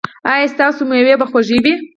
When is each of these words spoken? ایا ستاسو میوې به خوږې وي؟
ایا 0.31 0.45
ستاسو 0.53 0.81
میوې 0.89 1.15
به 1.19 1.25
خوږې 1.31 1.57
وي؟ 1.63 1.73